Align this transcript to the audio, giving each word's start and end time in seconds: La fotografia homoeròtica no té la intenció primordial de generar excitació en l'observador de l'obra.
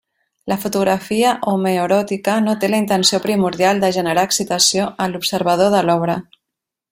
La 0.51 0.55
fotografia 0.61 1.33
homoeròtica 1.51 2.37
no 2.45 2.55
té 2.63 2.69
la 2.71 2.79
intenció 2.85 3.19
primordial 3.27 3.83
de 3.87 3.93
generar 3.99 4.25
excitació 4.31 4.89
en 5.07 5.15
l'observador 5.17 5.71
de 5.77 5.85
l'obra. 5.91 6.19